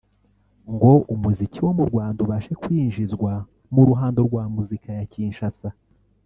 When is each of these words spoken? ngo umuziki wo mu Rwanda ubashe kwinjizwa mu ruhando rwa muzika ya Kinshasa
ngo 0.73 0.91
umuziki 1.13 1.59
wo 1.65 1.71
mu 1.77 1.83
Rwanda 1.89 2.19
ubashe 2.25 2.51
kwinjizwa 2.61 3.31
mu 3.73 3.81
ruhando 3.87 4.19
rwa 4.27 4.43
muzika 4.55 4.87
ya 4.97 5.05
Kinshasa 5.11 5.69